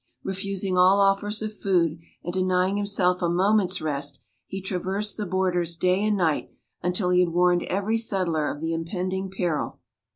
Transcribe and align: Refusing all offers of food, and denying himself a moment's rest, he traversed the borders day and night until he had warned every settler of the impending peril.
Refusing 0.23 0.79
all 0.79 0.99
offers 0.99 1.43
of 1.43 1.53
food, 1.55 1.99
and 2.23 2.33
denying 2.33 2.75
himself 2.75 3.21
a 3.21 3.29
moment's 3.29 3.81
rest, 3.81 4.19
he 4.47 4.59
traversed 4.59 5.15
the 5.15 5.27
borders 5.27 5.75
day 5.75 6.03
and 6.03 6.17
night 6.17 6.49
until 6.81 7.11
he 7.11 7.19
had 7.19 7.29
warned 7.29 7.61
every 7.65 7.97
settler 7.99 8.49
of 8.49 8.61
the 8.61 8.73
impending 8.73 9.29
peril. 9.29 9.79